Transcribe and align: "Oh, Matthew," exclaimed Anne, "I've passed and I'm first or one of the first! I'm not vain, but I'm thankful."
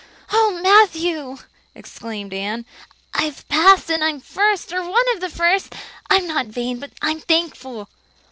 "Oh, 0.33 0.59
Matthew," 0.63 1.37
exclaimed 1.75 2.33
Anne, 2.33 2.65
"I've 3.13 3.47
passed 3.49 3.91
and 3.91 4.03
I'm 4.03 4.19
first 4.19 4.73
or 4.73 4.81
one 4.81 5.05
of 5.13 5.21
the 5.21 5.29
first! 5.29 5.75
I'm 6.09 6.25
not 6.25 6.47
vain, 6.47 6.79
but 6.79 6.89
I'm 7.03 7.19
thankful." 7.19 7.87